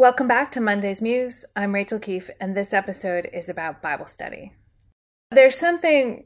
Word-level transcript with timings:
Welcome 0.00 0.28
back 0.28 0.50
to 0.52 0.62
Monday's 0.62 1.02
Muse. 1.02 1.44
I'm 1.54 1.74
Rachael 1.74 1.98
Keefe, 1.98 2.30
and 2.40 2.56
this 2.56 2.72
episode 2.72 3.28
is 3.34 3.50
about 3.50 3.82
Bible 3.82 4.06
study. 4.06 4.54
There's 5.30 5.58
something 5.58 6.24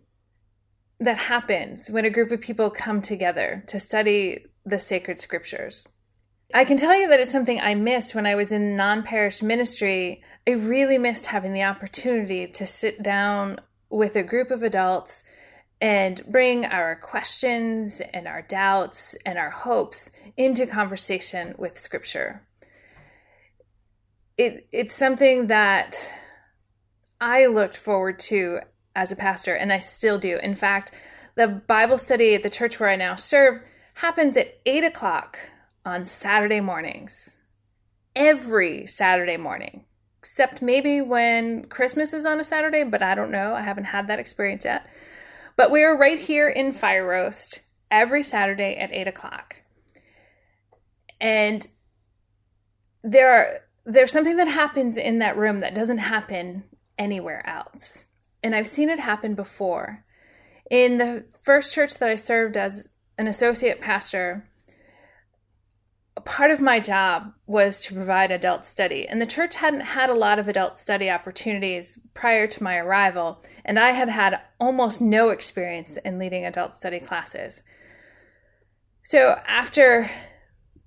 that 1.00 1.18
happens 1.18 1.90
when 1.90 2.04
a 2.04 2.10
group 2.10 2.30
of 2.30 2.40
people 2.40 2.70
come 2.70 3.02
together 3.02 3.64
to 3.66 3.80
study 3.80 4.46
the 4.64 4.78
sacred 4.78 5.18
scriptures. 5.18 5.88
I 6.54 6.64
can 6.64 6.76
tell 6.76 6.96
you 6.96 7.08
that 7.08 7.18
it's 7.18 7.32
something 7.32 7.60
I 7.60 7.74
missed 7.74 8.14
when 8.14 8.26
I 8.26 8.36
was 8.36 8.52
in 8.52 8.76
non 8.76 9.02
parish 9.02 9.42
ministry. 9.42 10.22
I 10.46 10.52
really 10.52 10.96
missed 10.96 11.26
having 11.26 11.52
the 11.52 11.64
opportunity 11.64 12.46
to 12.46 12.66
sit 12.68 13.02
down 13.02 13.58
with 13.90 14.14
a 14.14 14.22
group 14.22 14.52
of 14.52 14.62
adults 14.62 15.24
and 15.80 16.24
bring 16.28 16.64
our 16.64 16.94
questions 16.94 18.00
and 18.12 18.28
our 18.28 18.42
doubts 18.42 19.16
and 19.26 19.36
our 19.36 19.50
hopes 19.50 20.12
into 20.36 20.64
conversation 20.64 21.56
with 21.58 21.76
Scripture 21.76 22.46
it 24.36 24.66
it's 24.72 24.94
something 24.94 25.46
that 25.48 26.12
I 27.20 27.46
looked 27.46 27.76
forward 27.76 28.18
to 28.20 28.60
as 28.94 29.10
a 29.10 29.16
pastor, 29.16 29.54
and 29.54 29.72
I 29.72 29.78
still 29.78 30.18
do. 30.18 30.38
In 30.42 30.54
fact, 30.54 30.92
the 31.34 31.48
Bible 31.48 31.98
study 31.98 32.34
at 32.34 32.42
the 32.42 32.50
church 32.50 32.78
where 32.78 32.90
I 32.90 32.96
now 32.96 33.16
serve 33.16 33.62
happens 33.94 34.36
at 34.36 34.60
eight 34.66 34.84
o'clock 34.84 35.38
on 35.84 36.04
Saturday 36.04 36.60
mornings. 36.60 37.36
Every 38.16 38.86
Saturday 38.86 39.36
morning, 39.36 39.86
except 40.20 40.62
maybe 40.62 41.00
when 41.00 41.64
Christmas 41.64 42.14
is 42.14 42.24
on 42.24 42.38
a 42.38 42.44
Saturday, 42.44 42.84
but 42.84 43.02
I 43.02 43.16
don't 43.16 43.32
know. 43.32 43.54
I 43.54 43.62
haven't 43.62 43.84
had 43.84 44.06
that 44.06 44.20
experience 44.20 44.64
yet. 44.64 44.86
But 45.56 45.72
we 45.72 45.82
are 45.82 45.96
right 45.96 46.20
here 46.20 46.48
in 46.48 46.72
Fire 46.72 47.06
Roast 47.06 47.60
every 47.90 48.22
Saturday 48.22 48.76
at 48.76 48.92
eight 48.92 49.08
o'clock. 49.08 49.56
And 51.20 51.66
there 53.02 53.32
are 53.32 53.60
there's 53.84 54.12
something 54.12 54.36
that 54.36 54.48
happens 54.48 54.96
in 54.96 55.18
that 55.18 55.36
room 55.36 55.60
that 55.60 55.74
doesn't 55.74 55.98
happen 55.98 56.64
anywhere 56.98 57.46
else. 57.48 58.06
And 58.42 58.54
I've 58.54 58.66
seen 58.66 58.88
it 58.88 59.00
happen 59.00 59.34
before. 59.34 60.04
In 60.70 60.98
the 60.98 61.24
first 61.42 61.74
church 61.74 61.98
that 61.98 62.08
I 62.08 62.14
served 62.14 62.56
as 62.56 62.88
an 63.18 63.26
associate 63.26 63.80
pastor, 63.80 64.48
part 66.24 66.50
of 66.50 66.60
my 66.60 66.80
job 66.80 67.32
was 67.46 67.80
to 67.82 67.94
provide 67.94 68.30
adult 68.30 68.64
study. 68.64 69.06
And 69.06 69.20
the 69.20 69.26
church 69.26 69.56
hadn't 69.56 69.80
had 69.80 70.08
a 70.08 70.14
lot 70.14 70.38
of 70.38 70.48
adult 70.48 70.78
study 70.78 71.10
opportunities 71.10 71.98
prior 72.14 72.46
to 72.46 72.62
my 72.62 72.76
arrival, 72.76 73.42
and 73.64 73.78
I 73.78 73.90
had 73.90 74.08
had 74.08 74.40
almost 74.58 75.00
no 75.00 75.28
experience 75.28 75.96
in 75.98 76.18
leading 76.18 76.44
adult 76.44 76.74
study 76.74 77.00
classes. 77.00 77.62
So 79.02 79.38
after 79.46 80.10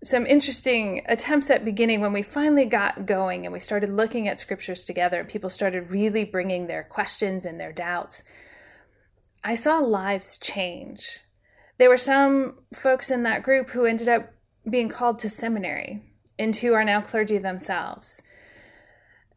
some 0.04 0.26
interesting 0.26 1.04
attempts 1.08 1.50
at 1.50 1.66
beginning 1.66 2.02
when 2.02 2.14
we 2.14 2.22
finally 2.22 2.66
got 2.66 3.06
going 3.06 3.46
and 3.46 3.54
we 3.54 3.60
started 3.60 3.90
looking 3.90 4.28
at 4.28 4.40
scriptures 4.40 4.84
together 4.84 5.20
and 5.20 5.30
people 5.30 5.50
started 5.50 5.90
really 5.90 6.24
bringing 6.24 6.68
their 6.68 6.84
questions 6.84 7.46
and 7.46 7.60
their 7.60 7.74
doubts 7.74 8.24
i 9.44 9.56
saw 9.56 9.80
lives 9.80 10.38
change. 10.38 11.22
There 11.78 11.90
were 11.90 11.98
some 11.98 12.56
folks 12.74 13.12
in 13.12 13.24
that 13.24 13.44
group 13.44 13.70
who 13.70 13.86
ended 13.86 14.08
up 14.08 14.34
being 14.70 14.90
called 14.90 15.20
to 15.20 15.30
seminary 15.30 16.04
and 16.38 16.56
who 16.56 16.74
are 16.74 16.84
now 16.84 17.02
clergy 17.02 17.38
themselves. 17.38 18.22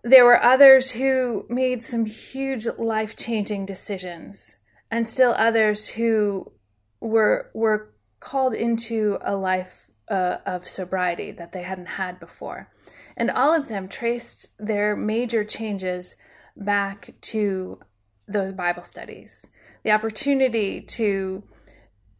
There 0.02 0.24
were 0.24 0.42
others 0.42 0.92
who 0.92 1.46
made 1.48 1.84
some 1.84 2.06
huge 2.06 2.66
life-changing 2.66 3.66
decisions 3.66 4.56
and 4.90 5.06
still 5.06 5.34
others 5.38 5.88
who 5.90 6.52
were 7.00 7.50
were 7.54 7.94
called 8.18 8.54
into 8.54 9.18
a 9.20 9.36
life 9.36 9.89
uh, 10.10 10.38
of 10.44 10.68
sobriety 10.68 11.30
that 11.30 11.52
they 11.52 11.62
hadn't 11.62 11.86
had 11.86 12.18
before. 12.18 12.68
And 13.16 13.30
all 13.30 13.54
of 13.54 13.68
them 13.68 13.88
traced 13.88 14.48
their 14.58 14.96
major 14.96 15.44
changes 15.44 16.16
back 16.56 17.14
to 17.20 17.78
those 18.26 18.52
Bible 18.52 18.84
studies. 18.84 19.48
The 19.84 19.92
opportunity 19.92 20.80
to 20.80 21.44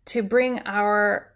to 0.07 0.23
bring 0.23 0.61
our 0.61 1.35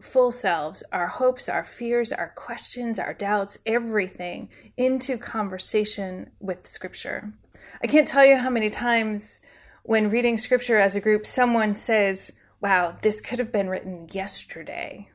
full 0.00 0.32
selves, 0.32 0.82
our 0.92 1.06
hopes, 1.06 1.48
our 1.48 1.62
fears, 1.62 2.10
our 2.10 2.32
questions, 2.34 2.98
our 2.98 3.14
doubts, 3.14 3.58
everything 3.64 4.48
into 4.76 5.16
conversation 5.16 6.30
with 6.40 6.66
scripture. 6.66 7.32
I 7.82 7.86
can't 7.86 8.08
tell 8.08 8.24
you 8.24 8.36
how 8.36 8.50
many 8.50 8.68
times 8.70 9.40
when 9.82 10.10
reading 10.10 10.38
scripture 10.38 10.78
as 10.78 10.96
a 10.96 11.00
group 11.00 11.26
someone 11.26 11.74
says, 11.74 12.32
"Wow, 12.60 12.96
this 13.02 13.20
could 13.20 13.38
have 13.38 13.52
been 13.52 13.68
written 13.68 14.08
yesterday." 14.10 15.09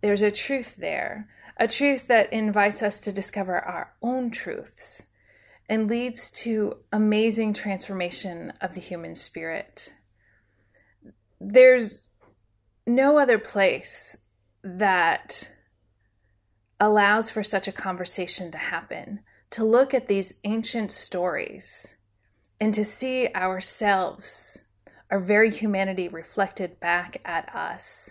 There's 0.00 0.22
a 0.22 0.30
truth 0.30 0.76
there, 0.76 1.28
a 1.56 1.66
truth 1.66 2.06
that 2.08 2.32
invites 2.32 2.82
us 2.82 3.00
to 3.00 3.12
discover 3.12 3.58
our 3.58 3.94
own 4.02 4.30
truths 4.30 5.06
and 5.68 5.88
leads 5.88 6.30
to 6.30 6.76
amazing 6.92 7.52
transformation 7.52 8.52
of 8.60 8.74
the 8.74 8.80
human 8.80 9.14
spirit. 9.14 9.92
There's 11.40 12.10
no 12.86 13.18
other 13.18 13.38
place 13.38 14.16
that 14.62 15.50
allows 16.78 17.30
for 17.30 17.42
such 17.42 17.66
a 17.66 17.72
conversation 17.72 18.50
to 18.52 18.58
happen, 18.58 19.20
to 19.50 19.64
look 19.64 19.94
at 19.94 20.08
these 20.08 20.34
ancient 20.44 20.92
stories 20.92 21.96
and 22.60 22.72
to 22.74 22.84
see 22.84 23.28
ourselves, 23.34 24.64
our 25.10 25.20
very 25.20 25.50
humanity 25.50 26.08
reflected 26.08 26.78
back 26.80 27.20
at 27.24 27.54
us 27.54 28.10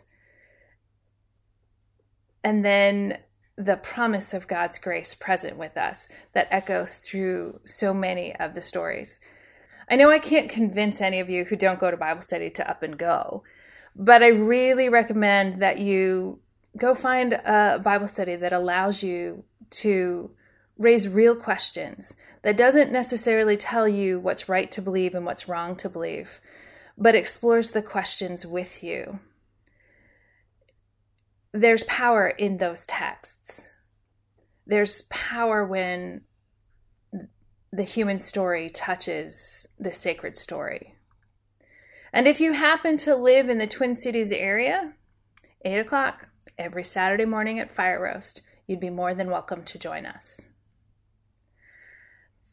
and 2.45 2.63
then 2.63 3.17
the 3.57 3.75
promise 3.75 4.31
of 4.31 4.47
God's 4.47 4.78
grace 4.78 5.16
present 5.16 5.57
with 5.57 5.75
us 5.78 6.09
that 6.33 6.47
echoes 6.51 6.97
through 6.97 7.59
so 7.66 7.91
many 7.91 8.35
of 8.35 8.53
the 8.53 8.61
stories. 8.61 9.17
I 9.89 9.95
know 9.95 10.11
I 10.11 10.19
can't 10.19 10.47
convince 10.47 11.01
any 11.01 11.19
of 11.19 11.28
you 11.28 11.45
who 11.45 11.56
don't 11.56 11.79
go 11.79 11.89
to 11.89 11.97
Bible 11.97 12.22
study 12.22 12.51
to 12.51 12.69
up 12.69 12.83
and 12.83 13.00
go, 13.00 13.41
but 13.95 14.22
I 14.22 14.28
really 14.28 14.89
recommend 14.89 15.59
that 15.59 15.79
you 15.79 16.39
go 16.78 16.94
find 16.94 17.33
a 17.33 17.81
Bible 17.83 18.07
study 18.07 18.35
that 18.35 18.53
allows 18.53 19.01
you 19.01 19.44
to 19.72 20.29
raise 20.77 21.09
real 21.09 21.35
questions, 21.35 22.16
that 22.44 22.57
doesn't 22.57 22.91
necessarily 22.91 23.57
tell 23.57 23.88
you 23.88 24.19
what's 24.19 24.47
right 24.47 24.69
to 24.69 24.83
believe 24.83 25.16
and 25.16 25.25
what's 25.25 25.47
wrong 25.47 25.75
to 25.77 25.89
believe, 25.89 26.39
but 26.95 27.16
explores 27.16 27.72
the 27.72 27.81
questions 27.81 28.45
with 28.45 28.83
you 28.83 29.19
there's 31.55 31.83
power 31.85 32.27
in 32.27 32.57
those 32.57 32.85
texts. 32.85 33.69
There's 34.67 35.03
power 35.03 35.66
when 35.66 36.21
the 37.71 37.83
human 37.83 38.19
story 38.19 38.69
touches 38.69 39.67
the 39.79 39.94
sacred 39.94 40.38
story. 40.38 40.95
And 42.11 42.27
if 42.27 42.39
you 42.39 42.53
happen 42.53 42.97
to 42.99 43.15
live 43.15 43.49
in 43.49 43.57
the 43.57 43.67
Twin 43.67 43.95
Cities 43.95 44.31
area, 44.31 44.94
8 45.63 45.79
o'clock 45.79 46.29
every 46.57 46.83
Saturday 46.83 47.25
morning 47.25 47.59
at 47.59 47.73
Fire 47.73 48.01
Roast, 48.01 48.41
you'd 48.67 48.79
be 48.79 48.89
more 48.89 49.13
than 49.13 49.29
welcome 49.29 49.63
to 49.63 49.79
join 49.79 50.05
us. 50.05 50.41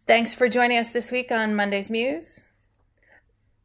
Thanks 0.06 0.34
for 0.34 0.48
joining 0.48 0.78
us 0.78 0.90
this 0.90 1.12
week 1.12 1.30
on 1.30 1.54
Monday's 1.54 1.90
Muse. 1.90 2.44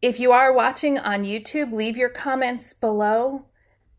If 0.02 0.20
you 0.20 0.32
are 0.32 0.54
watching 0.54 1.00
on 1.00 1.24
YouTube, 1.24 1.72
leave 1.72 1.98
your 1.98 2.10
comments 2.10 2.74
below 2.74 3.46